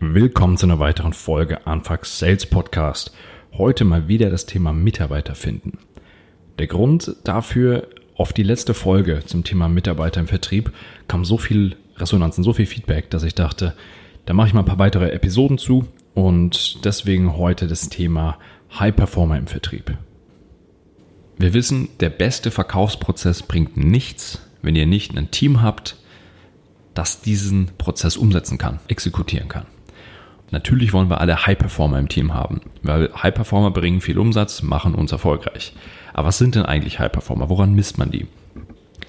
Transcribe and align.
Willkommen 0.00 0.56
zu 0.56 0.66
einer 0.66 0.78
weiteren 0.78 1.12
Folge 1.12 1.66
Anfax 1.66 2.20
Sales 2.20 2.46
Podcast. 2.46 3.12
Heute 3.52 3.84
mal 3.84 4.06
wieder 4.06 4.30
das 4.30 4.46
Thema 4.46 4.72
Mitarbeiter 4.72 5.34
finden. 5.34 5.78
Der 6.60 6.68
Grund 6.68 7.16
dafür, 7.24 7.88
auf 8.14 8.32
die 8.32 8.44
letzte 8.44 8.74
Folge 8.74 9.24
zum 9.26 9.42
Thema 9.42 9.68
Mitarbeiter 9.68 10.20
im 10.20 10.28
Vertrieb 10.28 10.72
kam 11.08 11.24
so 11.24 11.36
viel 11.36 11.74
Resonanz 11.96 12.38
und 12.38 12.44
so 12.44 12.52
viel 12.52 12.66
Feedback, 12.66 13.10
dass 13.10 13.24
ich 13.24 13.34
dachte, 13.34 13.74
da 14.24 14.34
mache 14.34 14.46
ich 14.46 14.54
mal 14.54 14.60
ein 14.60 14.66
paar 14.66 14.78
weitere 14.78 15.10
Episoden 15.10 15.58
zu 15.58 15.88
und 16.14 16.84
deswegen 16.84 17.36
heute 17.36 17.66
das 17.66 17.88
Thema 17.88 18.38
High 18.78 18.94
Performer 18.94 19.36
im 19.36 19.48
Vertrieb. 19.48 19.98
Wir 21.38 21.54
wissen, 21.54 21.88
der 21.98 22.10
beste 22.10 22.52
Verkaufsprozess 22.52 23.42
bringt 23.42 23.76
nichts, 23.76 24.42
wenn 24.62 24.76
ihr 24.76 24.86
nicht 24.86 25.18
ein 25.18 25.32
Team 25.32 25.60
habt, 25.60 25.96
das 26.94 27.20
diesen 27.20 27.70
Prozess 27.78 28.16
umsetzen 28.16 28.58
kann, 28.58 28.78
exekutieren 28.86 29.48
kann. 29.48 29.66
Natürlich 30.50 30.92
wollen 30.92 31.10
wir 31.10 31.20
alle 31.20 31.46
High-Performer 31.46 31.98
im 31.98 32.08
Team 32.08 32.32
haben, 32.32 32.60
weil 32.82 33.10
High-Performer 33.14 33.70
bringen 33.70 34.00
viel 34.00 34.18
Umsatz, 34.18 34.62
machen 34.62 34.94
uns 34.94 35.12
erfolgreich. 35.12 35.74
Aber 36.14 36.28
was 36.28 36.38
sind 36.38 36.54
denn 36.54 36.64
eigentlich 36.64 36.98
High-Performer? 36.98 37.50
Woran 37.50 37.74
misst 37.74 37.98
man 37.98 38.10
die? 38.10 38.26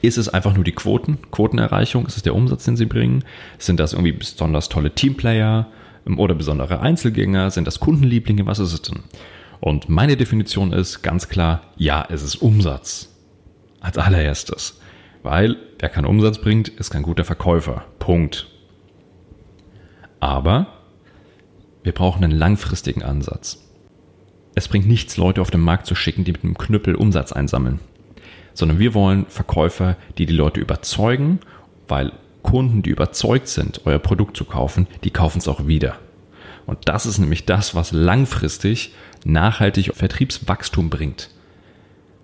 Ist 0.01 0.17
es 0.17 0.29
einfach 0.29 0.53
nur 0.53 0.63
die 0.63 0.73
Quoten, 0.73 1.17
Quotenerreichung? 1.31 2.05
Ist 2.05 2.17
es 2.17 2.23
der 2.23 2.35
Umsatz, 2.35 2.65
den 2.65 2.77
sie 2.77 2.85
bringen? 2.85 3.23
Sind 3.57 3.79
das 3.79 3.93
irgendwie 3.93 4.13
besonders 4.13 4.69
tolle 4.69 4.93
Teamplayer 4.93 5.67
ähm, 6.05 6.19
oder 6.19 6.35
besondere 6.35 6.79
Einzelgänger? 6.81 7.51
Sind 7.51 7.67
das 7.67 7.79
Kundenlieblinge? 7.79 8.45
Was 8.45 8.59
ist 8.59 8.73
es 8.73 8.81
denn? 8.81 8.99
Und 9.59 9.89
meine 9.89 10.15
Definition 10.15 10.71
ist 10.71 11.01
ganz 11.01 11.27
klar, 11.27 11.61
ja, 11.75 12.05
es 12.09 12.21
ist 12.21 12.37
Umsatz. 12.37 13.13
Als 13.81 13.97
allererstes. 13.97 14.79
Weil 15.23 15.57
wer 15.79 15.89
keinen 15.89 16.05
Umsatz 16.05 16.37
bringt, 16.39 16.69
ist 16.69 16.91
kein 16.91 17.03
guter 17.03 17.25
Verkäufer. 17.25 17.83
Punkt. 17.99 18.47
Aber 20.21 20.78
wir 21.83 21.91
brauchen 21.93 22.23
einen 22.23 22.37
langfristigen 22.37 23.03
Ansatz. 23.03 23.59
Es 24.55 24.67
bringt 24.67 24.87
nichts, 24.87 25.17
Leute 25.17 25.41
auf 25.41 25.51
den 25.51 25.61
Markt 25.61 25.85
zu 25.85 25.95
schicken, 25.95 26.23
die 26.23 26.31
mit 26.31 26.43
einem 26.43 26.57
Knüppel 26.57 26.95
Umsatz 26.95 27.31
einsammeln, 27.31 27.79
sondern 28.53 28.79
wir 28.79 28.93
wollen 28.93 29.25
Verkäufer, 29.27 29.95
die 30.17 30.25
die 30.25 30.33
Leute 30.33 30.59
überzeugen, 30.59 31.39
weil 31.87 32.11
Kunden, 32.41 32.81
die 32.81 32.89
überzeugt 32.89 33.47
sind, 33.47 33.81
euer 33.85 33.99
Produkt 33.99 34.35
zu 34.35 34.45
kaufen, 34.45 34.87
die 35.03 35.11
kaufen 35.11 35.39
es 35.39 35.47
auch 35.47 35.67
wieder. 35.67 35.97
Und 36.65 36.77
das 36.85 37.05
ist 37.05 37.17
nämlich 37.17 37.45
das, 37.45 37.73
was 37.73 37.91
langfristig 37.91 38.93
nachhaltig 39.25 39.91
Vertriebswachstum 39.95 40.89
bringt. 40.89 41.29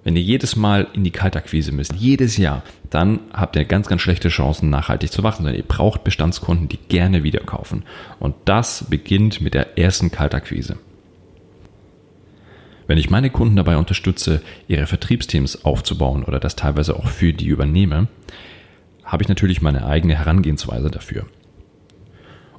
Wenn 0.05 0.15
ihr 0.15 0.21
jedes 0.21 0.55
Mal 0.55 0.87
in 0.93 1.03
die 1.03 1.09
Kaltakquise 1.09 1.71
müsst, 1.71 1.95
jedes 1.95 2.37
Jahr, 2.37 2.61
dann 2.91 3.21
habt 3.33 3.55
ihr 3.55 3.65
ganz, 3.65 3.87
ganz 3.87 4.03
schlechte 4.03 4.29
Chancen, 4.29 4.69
nachhaltig 4.69 5.11
zu 5.11 5.23
wachsen. 5.23 5.45
Denn 5.45 5.55
ihr 5.55 5.63
braucht 5.63 6.03
Bestandskunden, 6.03 6.69
die 6.69 6.77
gerne 6.77 7.23
wieder 7.23 7.39
kaufen. 7.39 7.83
Und 8.19 8.35
das 8.45 8.85
beginnt 8.87 9.41
mit 9.41 9.55
der 9.55 9.79
ersten 9.79 10.11
Kaltakquise. 10.11 10.77
Wenn 12.85 12.99
ich 12.99 13.09
meine 13.09 13.31
Kunden 13.31 13.55
dabei 13.55 13.77
unterstütze, 13.77 14.43
ihre 14.67 14.85
Vertriebsteams 14.85 15.65
aufzubauen 15.65 16.23
oder 16.23 16.39
das 16.39 16.55
teilweise 16.55 16.95
auch 16.95 17.07
für 17.07 17.33
die 17.33 17.47
übernehme, 17.47 18.07
habe 19.03 19.23
ich 19.23 19.27
natürlich 19.27 19.63
meine 19.63 19.87
eigene 19.87 20.15
Herangehensweise 20.15 20.91
dafür. 20.91 21.25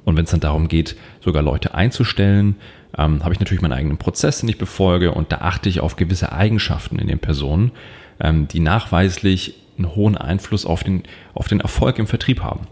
Und 0.07 0.15
wenn 0.15 0.23
es 0.23 0.31
dann 0.31 0.39
darum 0.39 0.69
geht, 0.69 0.95
sogar 1.19 1.43
Leute 1.43 1.75
einzustellen, 1.75 2.55
ähm, 2.97 3.25
habe 3.25 3.33
ich 3.33 3.41
natürlich 3.41 3.61
meinen 3.61 3.73
eigenen 3.73 3.97
Prozess, 3.97 4.39
den 4.39 4.47
ich 4.47 4.57
befolge 4.57 5.11
und 5.11 5.33
da 5.33 5.39
achte 5.39 5.67
ich 5.67 5.81
auf 5.81 5.97
gewisse 5.97 6.31
Eigenschaften 6.31 6.97
in 6.97 7.09
den 7.09 7.19
Personen, 7.19 7.73
ähm, 8.21 8.47
die 8.47 8.61
nachweislich 8.61 9.55
einen 9.77 9.93
hohen 9.95 10.15
Einfluss 10.15 10.65
auf 10.65 10.85
den, 10.85 11.03
auf 11.33 11.49
den 11.49 11.59
Erfolg 11.59 11.99
im 11.99 12.07
Vertrieb 12.07 12.41
haben. 12.41 12.67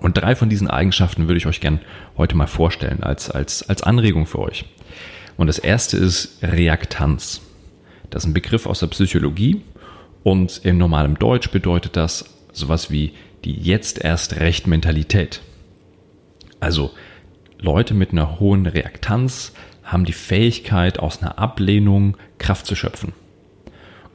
Und 0.00 0.16
drei 0.16 0.34
von 0.34 0.48
diesen 0.48 0.68
Eigenschaften 0.68 1.28
würde 1.28 1.38
ich 1.38 1.46
euch 1.46 1.60
gern 1.60 1.78
heute 2.16 2.36
mal 2.36 2.48
vorstellen 2.48 3.04
als, 3.04 3.30
als, 3.30 3.68
als 3.68 3.84
Anregung 3.84 4.26
für 4.26 4.40
euch. 4.40 4.64
Und 5.36 5.46
das 5.46 5.60
erste 5.60 5.96
ist 5.98 6.42
Reaktanz. 6.42 7.42
Das 8.10 8.24
ist 8.24 8.30
ein 8.30 8.34
Begriff 8.34 8.66
aus 8.66 8.80
der 8.80 8.88
Psychologie 8.88 9.62
und 10.24 10.62
im 10.64 10.78
normalen 10.78 11.14
Deutsch 11.14 11.48
bedeutet 11.48 11.94
das 11.94 12.24
sowas 12.52 12.90
wie 12.90 13.12
die 13.44 13.52
jetzt 13.54 14.02
erst 14.02 14.40
recht 14.40 14.66
Mentalität. 14.66 15.42
Also 16.60 16.90
Leute 17.58 17.94
mit 17.94 18.12
einer 18.12 18.38
hohen 18.38 18.66
Reaktanz 18.66 19.52
haben 19.82 20.04
die 20.04 20.12
Fähigkeit, 20.12 20.98
aus 20.98 21.22
einer 21.22 21.38
Ablehnung 21.38 22.16
Kraft 22.38 22.66
zu 22.66 22.74
schöpfen. 22.74 23.12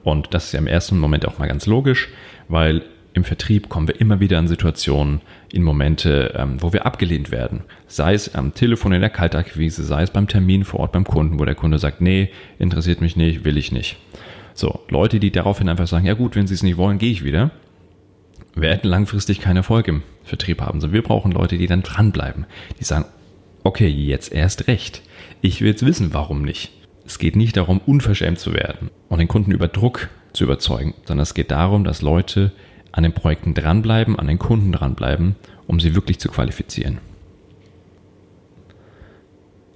Und 0.04 0.34
das 0.34 0.46
ist 0.46 0.52
ja 0.54 0.60
im 0.60 0.68
ersten 0.68 1.00
Moment 1.00 1.28
auch 1.28 1.40
mal 1.40 1.48
ganz 1.48 1.66
logisch, 1.66 2.10
weil 2.48 2.84
im 3.14 3.24
Vertrieb 3.24 3.70
kommen 3.70 3.88
wir 3.88 4.00
immer 4.00 4.20
wieder 4.20 4.40
in 4.40 4.48
Situationen, 4.48 5.22
in 5.52 5.64
Momente, 5.64 6.34
ähm, 6.36 6.62
wo 6.62 6.72
wir 6.72 6.86
abgelehnt 6.86 7.32
werden. 7.32 7.64
Sei 7.88 8.14
es 8.14 8.36
am 8.36 8.54
Telefon 8.54 8.94
in 8.94 9.02
der 9.02 9.10
Kaltakquise, 9.10 9.84
sei 9.84 10.04
es 10.04 10.12
beim 10.12 10.28
Termin 10.28 10.64
vor 10.64 10.80
Ort 10.80 10.94
beim 10.94 11.04
Kunden, 11.04 11.40
wo 11.40 11.46
der 11.46 11.56
Kunde 11.56 11.78
sagt, 11.78 12.00
nee, 12.00 12.32
interessiert 12.58 13.02
mich 13.02 13.18
nicht, 13.18 13.44
will 13.44 13.58
ich 13.58 13.72
nicht. 13.72 13.98
So, 14.54 14.80
Leute, 14.90 15.20
die 15.20 15.32
daraufhin 15.32 15.70
einfach 15.70 15.88
sagen, 15.88 16.06
ja 16.06 16.14
gut, 16.14 16.36
wenn 16.36 16.48
sie 16.48 16.54
es 16.54 16.64
nicht 16.64 16.78
wollen, 16.78 17.00
gehe 17.00 17.12
ich 17.12 17.24
wieder, 17.24 17.52
werden 18.56 18.90
langfristig 18.90 19.40
keinen 19.40 19.58
Erfolg 19.58 19.88
im 19.88 20.04
Vertrieb 20.24 20.62
haben. 20.62 20.82
So, 20.82 20.92
wir 20.92 21.04
brauchen 21.04 21.32
Leute, 21.32 21.58
die 21.58 21.68
dann 21.68 21.84
dranbleiben, 21.84 22.46
die 22.80 22.84
sagen, 22.84 23.06
okay, 23.64 23.88
jetzt 23.88 24.32
erst 24.32 24.68
recht. 24.68 25.02
Ich 25.42 25.62
will 25.62 25.70
jetzt 25.70 25.86
wissen, 25.86 26.14
warum 26.14 26.44
nicht. 26.44 26.72
Es 27.06 27.20
geht 27.20 27.36
nicht 27.36 27.58
darum, 27.58 27.80
unverschämt 27.86 28.40
zu 28.40 28.54
werden 28.54 28.90
und 29.10 29.20
den 29.20 29.28
Kunden 29.28 29.52
über 29.52 29.68
Druck 29.68 30.10
zu 30.34 30.44
überzeugen, 30.44 30.94
sondern 31.06 31.24
es 31.24 31.34
geht 31.34 31.52
darum, 31.52 31.84
dass 31.84 32.02
Leute 32.02 32.52
an 32.92 33.04
den 33.04 33.14
Projekten 33.14 33.54
dranbleiben, 33.54 34.18
an 34.18 34.28
den 34.28 34.40
Kunden 34.40 34.72
dranbleiben, 34.72 35.36
um 35.68 35.80
sie 35.80 35.96
wirklich 35.96 36.20
zu 36.20 36.30
qualifizieren. 36.30 37.00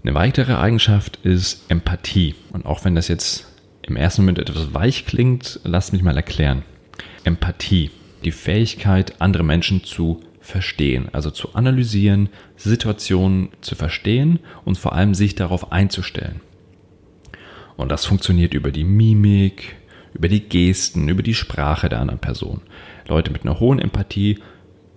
Eine 0.03 0.13
weitere 0.13 0.53
Eigenschaft 0.53 1.17
ist 1.23 1.63
Empathie. 1.69 2.35
Und 2.51 2.65
auch 2.65 2.85
wenn 2.85 2.93
das 2.93 3.07
jetzt 3.07 3.47
im 3.81 3.95
ersten 3.95 4.21
Moment 4.21 4.37
etwas 4.37 4.73
weich 4.73 5.05
klingt, 5.05 5.59
lasst 5.63 5.93
mich 5.93 6.03
mal 6.03 6.15
erklären. 6.15 6.63
Empathie, 7.23 7.89
die 8.25 8.31
Fähigkeit, 8.31 9.21
andere 9.21 9.43
Menschen 9.43 9.83
zu 9.83 10.21
verstehen, 10.41 11.09
also 11.11 11.31
zu 11.31 11.55
analysieren, 11.55 12.29
Situationen 12.55 13.49
zu 13.61 13.75
verstehen 13.75 14.39
und 14.63 14.77
vor 14.77 14.93
allem 14.93 15.13
sich 15.13 15.35
darauf 15.35 15.71
einzustellen. 15.71 16.41
Und 17.77 17.91
das 17.91 18.05
funktioniert 18.05 18.53
über 18.53 18.71
die 18.71 18.83
Mimik, 18.83 19.75
über 20.13 20.27
die 20.27 20.41
Gesten, 20.41 21.09
über 21.09 21.23
die 21.23 21.33
Sprache 21.33 21.89
der 21.89 21.99
anderen 21.99 22.19
Person. 22.19 22.61
Leute 23.07 23.31
mit 23.31 23.43
einer 23.43 23.59
hohen 23.59 23.79
Empathie 23.79 24.39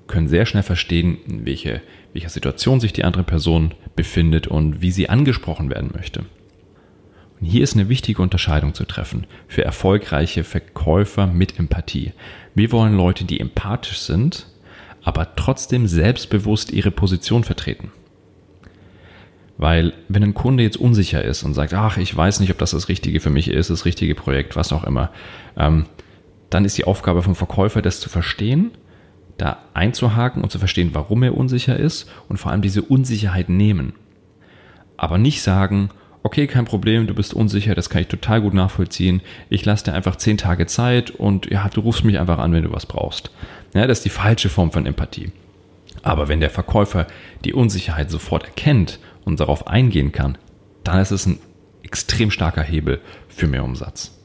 können 0.06 0.28
sehr 0.28 0.46
schnell 0.46 0.62
verstehen, 0.62 1.18
in 1.26 1.44
welche, 1.44 1.82
welcher 2.12 2.28
Situation 2.30 2.80
sich 2.80 2.92
die 2.92 3.04
andere 3.04 3.24
Person 3.24 3.74
befindet 3.96 4.46
und 4.46 4.80
wie 4.80 4.90
sie 4.90 5.08
angesprochen 5.08 5.70
werden 5.70 5.90
möchte. 5.94 6.24
Und 7.40 7.46
hier 7.46 7.62
ist 7.62 7.74
eine 7.74 7.88
wichtige 7.88 8.22
Unterscheidung 8.22 8.74
zu 8.74 8.84
treffen 8.84 9.26
für 9.46 9.64
erfolgreiche 9.64 10.44
Verkäufer 10.44 11.26
mit 11.26 11.58
Empathie. 11.58 12.12
Wir 12.54 12.72
wollen 12.72 12.96
Leute, 12.96 13.24
die 13.24 13.40
empathisch 13.40 14.00
sind, 14.00 14.46
aber 15.04 15.36
trotzdem 15.36 15.86
selbstbewusst 15.86 16.72
ihre 16.72 16.90
Position 16.90 17.44
vertreten. 17.44 17.92
Weil 19.56 19.92
wenn 20.08 20.22
ein 20.22 20.34
Kunde 20.34 20.62
jetzt 20.62 20.76
unsicher 20.76 21.22
ist 21.24 21.42
und 21.42 21.54
sagt, 21.54 21.74
ach, 21.74 21.96
ich 21.96 22.16
weiß 22.16 22.40
nicht, 22.40 22.50
ob 22.50 22.58
das 22.58 22.70
das 22.70 22.88
Richtige 22.88 23.20
für 23.20 23.30
mich 23.30 23.48
ist, 23.48 23.70
das 23.70 23.84
richtige 23.84 24.14
Projekt, 24.14 24.54
was 24.54 24.72
auch 24.72 24.84
immer, 24.84 25.10
ähm, 25.56 25.86
dann 26.50 26.64
ist 26.64 26.78
die 26.78 26.84
Aufgabe 26.84 27.22
vom 27.22 27.34
Verkäufer, 27.34 27.82
das 27.82 28.00
zu 28.00 28.08
verstehen, 28.08 28.70
da 29.36 29.58
einzuhaken 29.74 30.42
und 30.42 30.50
zu 30.50 30.58
verstehen, 30.58 30.90
warum 30.92 31.22
er 31.22 31.36
unsicher 31.36 31.76
ist 31.76 32.10
und 32.28 32.38
vor 32.38 32.52
allem 32.52 32.62
diese 32.62 32.82
Unsicherheit 32.82 33.48
nehmen. 33.48 33.94
Aber 34.96 35.18
nicht 35.18 35.42
sagen, 35.42 35.90
okay, 36.22 36.46
kein 36.46 36.64
Problem, 36.64 37.06
du 37.06 37.14
bist 37.14 37.34
unsicher, 37.34 37.74
das 37.74 37.90
kann 37.90 38.02
ich 38.02 38.08
total 38.08 38.40
gut 38.40 38.54
nachvollziehen. 38.54 39.22
Ich 39.48 39.64
lasse 39.64 39.84
dir 39.84 39.94
einfach 39.94 40.16
zehn 40.16 40.36
Tage 40.36 40.66
Zeit 40.66 41.10
und 41.10 41.50
ja, 41.50 41.68
du 41.68 41.80
rufst 41.80 42.04
mich 42.04 42.18
einfach 42.18 42.38
an, 42.38 42.52
wenn 42.52 42.64
du 42.64 42.72
was 42.72 42.86
brauchst. 42.86 43.30
Ja, 43.74 43.86
das 43.86 43.98
ist 43.98 44.04
die 44.04 44.10
falsche 44.10 44.48
Form 44.48 44.72
von 44.72 44.86
Empathie. 44.86 45.32
Aber 46.02 46.28
wenn 46.28 46.40
der 46.40 46.50
Verkäufer 46.50 47.06
die 47.44 47.52
Unsicherheit 47.52 48.10
sofort 48.10 48.44
erkennt 48.44 48.98
und 49.24 49.40
darauf 49.40 49.66
eingehen 49.66 50.12
kann, 50.12 50.38
dann 50.84 51.00
ist 51.00 51.10
es 51.10 51.26
ein 51.26 51.38
extrem 51.82 52.30
starker 52.30 52.62
Hebel 52.62 53.00
für 53.28 53.46
mehr 53.46 53.64
Umsatz. 53.64 54.18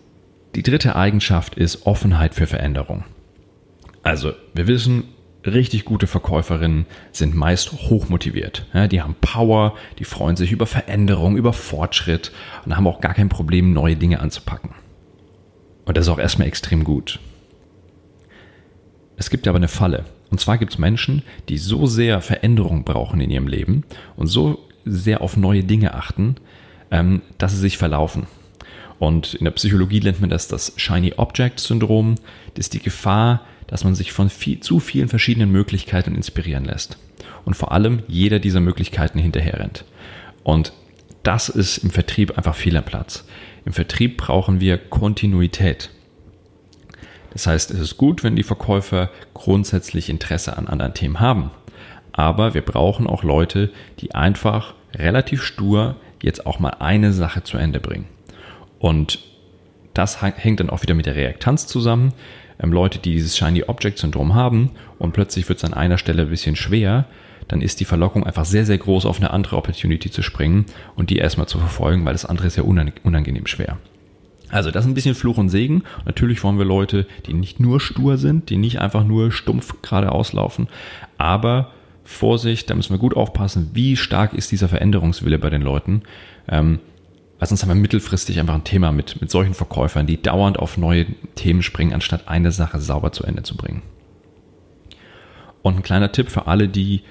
Die 0.56 0.64
dritte 0.64 0.96
Eigenschaft 0.96 1.56
ist 1.56 1.88
Offenheit 1.88 2.36
für 2.36 2.48
Veränderung. 2.48 3.06
Also, 4.04 4.34
wir 4.54 4.68
wissen, 4.68 5.06
richtig 5.46 5.86
gute 5.86 6.08
Verkäuferinnen 6.08 6.86
sind 7.12 7.36
meist 7.36 7.72
hochmotiviert. 7.72 8.66
Ja, 8.74 8.88
die 8.88 9.02
haben 9.02 9.16
Power, 9.20 9.76
die 10.00 10.06
freuen 10.06 10.36
sich 10.36 10.52
über 10.52 10.66
Veränderung, 10.66 11.38
über 11.38 11.54
Fortschritt 11.54 12.32
und 12.66 12.76
haben 12.76 12.88
auch 12.88 13.02
gar 13.02 13.14
kein 13.14 13.30
Problem, 13.30 13.74
neue 13.74 13.96
Dinge 13.96 14.20
anzupacken. 14.20 14.72
Und 15.86 15.98
das 15.98 16.08
ist 16.08 16.14
auch 16.14 16.20
erstmal 16.20 16.48
extrem 16.48 16.84
gut. 16.84 17.20
Es 19.18 19.30
gibt 19.30 19.48
aber 19.48 19.58
eine 19.58 19.68
Falle. 19.68 20.06
Und 20.32 20.40
zwar 20.40 20.58
gibt 20.58 20.74
es 20.74 20.80
Menschen, 20.80 21.22
die 21.50 21.58
so 21.58 21.86
sehr 21.86 22.22
Veränderung 22.22 22.84
brauchen 22.84 23.22
in 23.22 23.30
ihrem 23.30 23.48
Leben 23.48 23.84
und 24.16 24.28
so 24.28 24.68
sehr 24.86 25.22
auf 25.22 25.38
neue 25.38 25.64
Dinge 25.64 25.94
achten, 25.94 26.36
ähm, 26.90 27.22
dass 27.38 27.52
sie 27.52 27.60
sich 27.60 27.78
verlaufen. 27.78 28.28
Und 29.00 29.34
in 29.34 29.44
der 29.44 29.52
Psychologie 29.52 30.00
nennt 30.00 30.22
man 30.22 30.30
das 30.30 30.48
das 30.48 30.74
Shiny 30.78 31.14
Object 31.18 31.60
Syndrom. 31.60 32.16
Das 32.56 32.68
ist 32.68 32.74
die 32.74 32.80
Gefahr, 32.80 33.42
dass 33.74 33.84
man 33.84 33.96
sich 33.96 34.12
von 34.12 34.30
viel, 34.30 34.60
zu 34.60 34.80
vielen 34.80 35.08
verschiedenen 35.08 35.52
Möglichkeiten 35.52 36.14
inspirieren 36.14 36.64
lässt. 36.64 37.00
Und 37.44 37.56
vor 37.56 37.72
allem 37.72 38.04
jeder 38.08 38.38
dieser 38.38 38.60
Möglichkeiten 38.60 39.18
hinterherrennt. 39.18 39.84
Und 40.44 40.74
das 41.24 41.50
ist 41.50 41.80
im 41.80 41.90
Vertrieb 41.90 42.38
einfach 42.38 42.54
viel 42.54 42.78
am 42.78 42.84
Platz. 42.84 43.26
Im 43.66 43.74
Vertrieb 43.74 44.18
brauchen 44.18 44.62
wir 44.62 44.78
Kontinuität. 44.78 45.90
Das 47.32 47.48
heißt, 47.48 47.72
es 47.72 47.80
ist 47.80 47.98
gut, 47.98 48.24
wenn 48.24 48.36
die 48.36 48.44
Verkäufer 48.44 49.10
grundsätzlich 49.34 50.08
Interesse 50.08 50.56
an 50.56 50.68
anderen 50.68 50.94
Themen 50.94 51.20
haben. 51.20 51.50
Aber 52.12 52.54
wir 52.54 52.62
brauchen 52.62 53.08
auch 53.08 53.24
Leute, 53.24 53.72
die 54.02 54.14
einfach 54.14 54.76
relativ 54.94 55.42
stur 55.42 55.96
jetzt 56.22 56.46
auch 56.46 56.60
mal 56.60 56.76
eine 56.78 57.12
Sache 57.12 57.42
zu 57.42 57.58
Ende 57.58 57.80
bringen. 57.80 58.06
Und 58.78 59.18
das 59.96 60.22
hängt 60.22 60.60
dann 60.60 60.70
auch 60.70 60.84
wieder 60.84 60.94
mit 60.94 61.08
der 61.08 61.16
Reaktanz 61.16 61.66
zusammen. 61.66 62.14
Ähm, 62.64 62.72
Leute, 62.72 63.00
die 63.00 63.12
dieses 63.12 63.38
Shiny 63.38 63.64
Object 63.68 64.00
Syndrom 64.00 64.34
haben 64.34 64.72
und 64.98 65.14
plötzlich 65.14 65.48
wird 65.50 65.60
es 65.60 65.66
an 65.66 65.74
einer 65.74 65.98
Stelle 65.98 66.24
ein 66.24 66.30
bisschen 66.30 66.56
schwer, 66.56 67.06
dann 67.50 67.62
ist 67.62 67.82
die 67.82 67.86
Verlockung 67.86 68.26
einfach 68.26 68.46
sehr, 68.46 68.66
sehr 68.66 68.78
groß, 68.78 69.06
auf 69.06 69.18
eine 69.18 69.32
andere 69.32 69.58
Opportunity 69.58 70.10
zu 70.10 70.22
springen 70.22 70.66
und 70.96 71.10
die 71.10 71.18
erstmal 71.18 71.48
zu 71.48 71.60
verfolgen, 71.60 72.06
weil 72.06 72.14
das 72.14 72.26
andere 72.26 72.48
ist 72.48 72.56
ja 72.56 72.64
unangenehm 72.64 73.46
schwer. 73.48 73.78
Also 74.50 74.72
das 74.72 74.86
ist 74.86 74.92
ein 74.92 74.94
bisschen 74.94 75.16
Fluch 75.16 75.38
und 75.38 75.50
Segen. 75.50 75.84
Natürlich 76.06 76.44
wollen 76.44 76.58
wir 76.58 76.66
Leute, 76.66 77.08
die 77.26 77.34
nicht 77.34 77.60
nur 77.60 77.82
stur 77.82 78.18
sind, 78.18 78.50
die 78.50 78.58
nicht 78.58 78.80
einfach 78.80 79.04
nur 79.04 79.32
stumpf 79.32 79.82
geradeaus 79.82 80.32
laufen, 80.32 80.68
aber 81.18 81.72
Vorsicht, 82.06 82.70
da 82.70 82.76
müssen 82.76 82.94
wir 82.94 83.00
gut 83.00 83.16
aufpassen, 83.16 83.72
wie 83.74 83.96
stark 83.96 84.34
ist 84.34 84.52
dieser 84.52 84.68
Veränderungswille 84.68 85.40
bei 85.40 85.50
den 85.50 85.62
Leuten. 85.62 86.04
Ähm, 86.50 86.80
weil 87.44 87.50
sonst 87.50 87.64
haben 87.64 87.72
wir 87.72 87.76
mittelfristig 87.76 88.40
einfach 88.40 88.54
ein 88.54 88.64
Thema 88.64 88.94
mit, 88.94 89.20
mit 89.20 89.30
solchen 89.30 89.54
Verkäufern, 89.54 90.08
die 90.08 90.22
dauernd 90.22 90.58
auf 90.58 90.78
neue 90.78 91.08
Themen 91.36 91.62
springen, 91.62 91.92
anstatt 91.92 92.30
eine 92.30 92.54
Sache 92.54 92.80
sauber 92.80 93.12
zu 93.12 93.26
Ende 93.26 93.44
zu 93.44 93.58
bringen. 93.58 93.82
Und 95.62 95.76
ein 95.76 95.84
kleiner 95.84 96.14
Tipp 96.14 96.30
für 96.30 96.48
alle, 96.48 96.70
die 96.70 97.02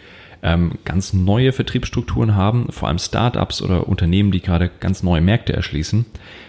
ähm, 0.42 0.78
ganz 0.86 1.12
neue 1.12 1.52
Vertriebsstrukturen 1.52 2.34
haben, 2.34 2.72
vor 2.72 2.88
allem 2.88 2.98
Startups 2.98 3.60
oder 3.60 3.86
Unternehmen, 3.86 4.32
die 4.32 4.40
gerade 4.40 4.70
ganz 4.80 5.02
neue 5.02 5.20
Märkte 5.20 5.52
erschließen. 5.52 6.06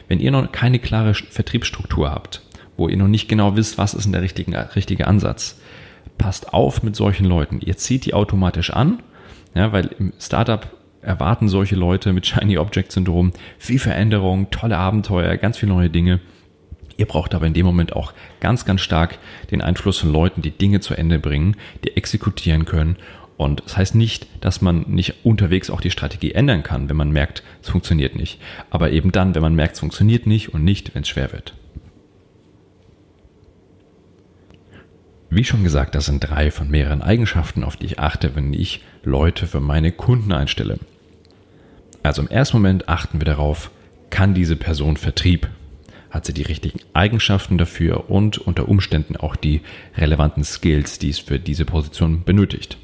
Wenn 0.07 0.21
ihr 0.21 0.31
noch 0.31 0.49
keine 0.53 0.79
klare 0.79 1.13
Vertriebsstruktur 1.13 2.09
habt, 2.09 2.41
wo 2.77 2.87
ihr 2.87 2.95
noch 2.95 3.09
nicht 3.09 3.27
genau 3.27 3.57
wisst, 3.57 3.77
was 3.77 3.93
ist 3.93 4.05
denn 4.05 4.13
der 4.13 4.21
richtige, 4.21 4.77
richtige 4.77 5.07
Ansatz, 5.07 5.59
passt 6.17 6.53
auf 6.53 6.83
mit 6.83 6.95
solchen 6.95 7.25
Leuten. 7.25 7.59
Ihr 7.59 7.75
zieht 7.75 8.05
die 8.05 8.13
automatisch 8.13 8.69
an, 8.69 9.03
ja, 9.53 9.73
weil 9.73 9.87
im 9.99 10.13
Startup 10.21 10.71
erwarten 11.03 11.47
solche 11.47 11.75
Leute 11.75 12.13
mit 12.13 12.25
Shiny 12.25 12.57
Object 12.57 12.91
Syndrom 12.91 13.33
viel 13.57 13.79
Veränderung, 13.79 14.49
tolle 14.49 14.77
Abenteuer, 14.77 15.37
ganz 15.37 15.57
viele 15.57 15.73
neue 15.73 15.89
Dinge. 15.89 16.19
Ihr 16.97 17.05
braucht 17.07 17.33
aber 17.33 17.47
in 17.47 17.53
dem 17.53 17.65
Moment 17.65 17.95
auch 17.95 18.13
ganz, 18.39 18.65
ganz 18.65 18.81
stark 18.81 19.17
den 19.51 19.61
Einfluss 19.61 19.99
von 19.99 20.11
Leuten, 20.11 20.41
die 20.41 20.51
Dinge 20.51 20.79
zu 20.79 20.93
Ende 20.93 21.19
bringen, 21.19 21.55
die 21.83 21.97
exekutieren 21.97 22.65
können. 22.65 22.97
Und 23.35 23.63
das 23.65 23.77
heißt 23.77 23.95
nicht, 23.95 24.27
dass 24.41 24.61
man 24.61 24.85
nicht 24.87 25.25
unterwegs 25.25 25.69
auch 25.69 25.81
die 25.81 25.89
Strategie 25.89 26.33
ändern 26.33 26.61
kann, 26.61 26.89
wenn 26.89 26.95
man 26.95 27.11
merkt, 27.11 27.43
es 27.61 27.69
funktioniert 27.69 28.15
nicht. 28.15 28.39
Aber 28.69 28.91
eben 28.91 29.11
dann, 29.11 29.33
wenn 29.33 29.41
man 29.41 29.55
merkt, 29.55 29.73
es 29.73 29.79
funktioniert 29.79 30.27
nicht 30.27 30.53
und 30.53 30.63
nicht, 30.63 30.93
wenn 30.93 31.01
es 31.01 31.09
schwer 31.09 31.33
wird. 31.33 31.55
Wie 35.31 35.43
schon 35.43 35.63
gesagt, 35.63 35.95
das 35.95 36.05
sind 36.05 36.19
drei 36.19 36.51
von 36.51 36.69
mehreren 36.69 37.01
Eigenschaften, 37.01 37.63
auf 37.63 37.75
die 37.75 37.87
ich 37.87 37.99
achte, 37.99 38.35
wenn 38.35 38.53
ich 38.53 38.83
Leute 39.03 39.47
für 39.47 39.61
meine 39.61 39.91
Kunden 39.91 40.31
einstelle. 40.31 40.77
Also 42.03 42.21
im 42.21 42.27
ersten 42.27 42.57
Moment 42.57 42.89
achten 42.89 43.19
wir 43.19 43.25
darauf, 43.25 43.71
kann 44.09 44.33
diese 44.33 44.57
Person 44.57 44.97
Vertrieb? 44.97 45.47
Hat 46.11 46.25
sie 46.25 46.33
die 46.33 46.43
richtigen 46.43 46.79
Eigenschaften 46.93 47.57
dafür 47.57 48.09
und 48.11 48.37
unter 48.37 48.69
Umständen 48.69 49.17
auch 49.17 49.35
die 49.35 49.61
relevanten 49.97 50.43
Skills, 50.43 50.99
die 50.99 51.09
es 51.09 51.19
für 51.19 51.39
diese 51.39 51.65
Position 51.65 52.23
benötigt? 52.23 52.77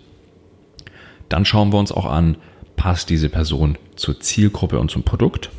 Dann 1.28 1.46
schauen 1.46 1.72
wir 1.72 1.78
uns 1.78 1.92
auch 1.92 2.06
an, 2.06 2.38
passt 2.76 3.10
diese 3.10 3.30
Person 3.30 3.78
zur 3.96 4.20
Zielgruppe 4.20 4.80
und 4.80 4.90
zum 4.90 5.04
Produkt? 5.04 5.52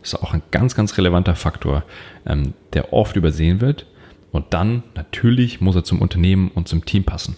Das 0.00 0.12
ist 0.12 0.22
auch 0.22 0.32
ein 0.32 0.42
ganz, 0.52 0.76
ganz 0.76 0.96
relevanter 0.96 1.34
Faktor, 1.34 1.82
ähm, 2.24 2.54
der 2.74 2.92
oft 2.92 3.16
übersehen 3.16 3.60
wird. 3.60 3.86
Und 4.30 4.54
dann 4.54 4.84
natürlich 4.94 5.60
muss 5.60 5.74
er 5.74 5.82
zum 5.82 6.00
Unternehmen 6.00 6.50
und 6.54 6.68
zum 6.68 6.84
Team 6.84 7.04
passen. 7.04 7.36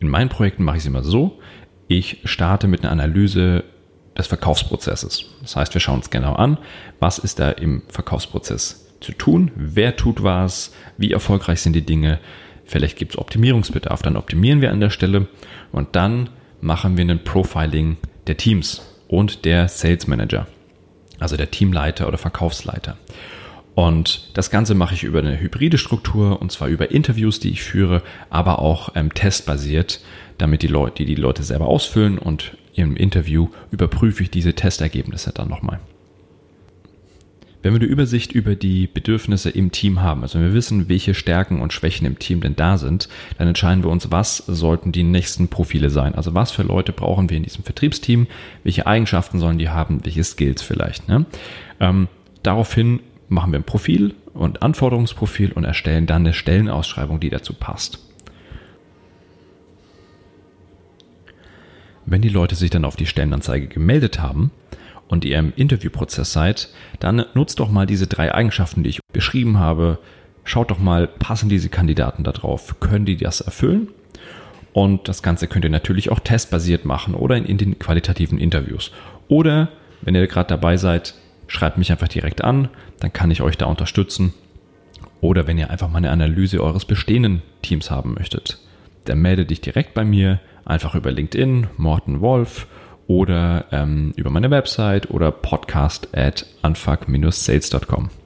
In 0.00 0.08
meinen 0.08 0.30
Projekten 0.30 0.64
mache 0.64 0.76
ich 0.76 0.84
es 0.84 0.86
immer 0.86 1.04
so, 1.04 1.38
ich 1.88 2.20
starte 2.24 2.68
mit 2.68 2.80
einer 2.80 2.92
Analyse 2.92 3.64
des 4.16 4.26
Verkaufsprozesses. 4.26 5.24
Das 5.40 5.56
heißt, 5.56 5.74
wir 5.74 5.80
schauen 5.80 5.96
uns 5.96 6.10
genau 6.10 6.34
an, 6.34 6.58
was 7.00 7.18
ist 7.18 7.38
da 7.38 7.50
im 7.50 7.82
Verkaufsprozess 7.88 8.86
zu 9.00 9.12
tun, 9.12 9.50
wer 9.54 9.96
tut 9.96 10.22
was, 10.22 10.72
wie 10.96 11.12
erfolgreich 11.12 11.60
sind 11.60 11.74
die 11.74 11.84
Dinge, 11.84 12.20
vielleicht 12.64 12.96
gibt 12.96 13.12
es 13.12 13.18
Optimierungsbedarf, 13.18 14.02
dann 14.02 14.16
optimieren 14.16 14.60
wir 14.60 14.70
an 14.70 14.80
der 14.80 14.90
Stelle 14.90 15.26
und 15.72 15.96
dann 15.96 16.30
machen 16.60 16.96
wir 16.96 17.04
ein 17.04 17.24
Profiling 17.24 17.96
der 18.26 18.36
Teams 18.36 18.82
und 19.08 19.44
der 19.44 19.68
Sales 19.68 20.06
Manager, 20.06 20.46
also 21.18 21.36
der 21.36 21.50
Teamleiter 21.50 22.06
oder 22.06 22.18
Verkaufsleiter. 22.18 22.96
Und 23.74 24.30
das 24.34 24.50
Ganze 24.50 24.74
mache 24.74 24.94
ich 24.94 25.02
über 25.02 25.20
eine 25.20 25.40
hybride 25.40 25.78
Struktur 25.78 26.40
und 26.42 26.52
zwar 26.52 26.68
über 26.68 26.90
Interviews, 26.90 27.40
die 27.40 27.50
ich 27.50 27.62
führe, 27.62 28.02
aber 28.28 28.58
auch 28.58 28.90
ähm, 28.94 29.14
testbasiert, 29.14 30.00
damit 30.36 30.62
die 30.62 30.68
Leute, 30.68 30.96
die 30.96 31.14
die 31.14 31.20
Leute 31.20 31.42
selber 31.42 31.66
ausfüllen 31.66 32.18
und 32.18 32.52
im 32.74 32.96
Interview 32.96 33.48
überprüfe 33.70 34.22
ich 34.22 34.30
diese 34.30 34.54
Testergebnisse 34.54 35.32
dann 35.32 35.48
nochmal. 35.48 35.80
Wenn 37.62 37.74
wir 37.74 37.80
eine 37.80 37.88
Übersicht 37.88 38.32
über 38.32 38.56
die 38.56 38.88
Bedürfnisse 38.88 39.48
im 39.48 39.70
Team 39.70 40.02
haben, 40.02 40.22
also 40.22 40.38
wenn 40.38 40.48
wir 40.48 40.54
wissen, 40.54 40.88
welche 40.88 41.14
Stärken 41.14 41.60
und 41.60 41.72
Schwächen 41.72 42.06
im 42.06 42.18
Team 42.18 42.40
denn 42.40 42.56
da 42.56 42.76
sind, 42.76 43.08
dann 43.38 43.46
entscheiden 43.46 43.84
wir 43.84 43.90
uns, 43.90 44.10
was 44.10 44.38
sollten 44.38 44.90
die 44.90 45.04
nächsten 45.04 45.46
Profile 45.46 45.88
sein. 45.88 46.16
Also 46.16 46.34
was 46.34 46.50
für 46.50 46.64
Leute 46.64 46.92
brauchen 46.92 47.30
wir 47.30 47.36
in 47.36 47.44
diesem 47.44 47.62
Vertriebsteam, 47.62 48.26
welche 48.64 48.88
Eigenschaften 48.88 49.38
sollen 49.38 49.58
die 49.58 49.68
haben, 49.68 50.04
welche 50.04 50.24
Skills 50.24 50.60
vielleicht. 50.60 51.08
Ne? 51.08 51.24
Ähm, 51.78 52.08
daraufhin 52.42 52.98
machen 53.28 53.52
wir 53.52 53.60
ein 53.60 53.64
Profil 53.64 54.14
und 54.34 54.62
Anforderungsprofil 54.62 55.52
und 55.52 55.62
erstellen 55.62 56.06
dann 56.06 56.22
eine 56.22 56.34
Stellenausschreibung, 56.34 57.20
die 57.20 57.30
dazu 57.30 57.54
passt. 57.54 58.00
Wenn 62.06 62.22
die 62.22 62.28
Leute 62.28 62.54
sich 62.54 62.70
dann 62.70 62.84
auf 62.84 62.96
die 62.96 63.06
Stellenanzeige 63.06 63.68
gemeldet 63.68 64.20
haben 64.20 64.50
und 65.08 65.24
ihr 65.24 65.38
im 65.38 65.52
Interviewprozess 65.54 66.32
seid, 66.32 66.68
dann 67.00 67.24
nutzt 67.34 67.60
doch 67.60 67.70
mal 67.70 67.86
diese 67.86 68.06
drei 68.06 68.34
Eigenschaften, 68.34 68.82
die 68.82 68.90
ich 68.90 69.00
beschrieben 69.12 69.58
habe. 69.58 69.98
Schaut 70.44 70.70
doch 70.70 70.78
mal, 70.78 71.06
passen 71.06 71.48
diese 71.48 71.68
Kandidaten 71.68 72.24
da 72.24 72.32
drauf? 72.32 72.76
Können 72.80 73.04
die 73.04 73.16
das 73.16 73.40
erfüllen? 73.40 73.88
Und 74.72 75.08
das 75.08 75.22
Ganze 75.22 75.46
könnt 75.46 75.64
ihr 75.64 75.70
natürlich 75.70 76.10
auch 76.10 76.20
testbasiert 76.20 76.84
machen 76.84 77.14
oder 77.14 77.36
in, 77.36 77.58
den 77.58 77.78
qualitativen 77.78 78.38
Interviews. 78.38 78.90
Oder, 79.28 79.68
wenn 80.00 80.14
ihr 80.14 80.26
gerade 80.26 80.48
dabei 80.48 80.76
seid, 80.76 81.14
schreibt 81.46 81.78
mich 81.78 81.92
einfach 81.92 82.08
direkt 82.08 82.42
an, 82.42 82.68
dann 82.98 83.12
kann 83.12 83.30
ich 83.30 83.42
euch 83.42 83.58
da 83.58 83.66
unterstützen. 83.66 84.32
Oder 85.20 85.46
wenn 85.46 85.58
ihr 85.58 85.70
einfach 85.70 85.88
mal 85.88 85.98
eine 85.98 86.10
Analyse 86.10 86.62
eures 86.62 86.84
bestehenden 86.84 87.42
Teams 87.60 87.90
haben 87.90 88.14
möchtet, 88.14 88.58
dann 89.04 89.20
melde 89.20 89.44
dich 89.44 89.60
direkt 89.60 89.94
bei 89.94 90.04
mir, 90.04 90.40
einfach 90.64 90.94
über 90.94 91.10
LinkedIn, 91.10 91.68
Morten 91.76 92.20
Wolf 92.20 92.66
oder 93.06 93.66
ähm, 93.72 94.12
über 94.16 94.30
meine 94.30 94.50
Website 94.50 95.10
oder 95.10 95.30
podcast 95.30 96.08
at 96.16 96.46
unfuck-sales.com. 96.62 98.21